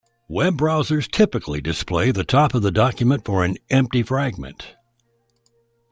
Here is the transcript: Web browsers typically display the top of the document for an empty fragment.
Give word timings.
Web 0.27 0.57
browsers 0.57 1.07
typically 1.11 1.61
display 1.61 2.09
the 2.09 2.23
top 2.23 2.55
of 2.55 2.63
the 2.63 2.71
document 2.71 3.23
for 3.23 3.45
an 3.45 3.57
empty 3.69 4.01
fragment. 4.01 4.75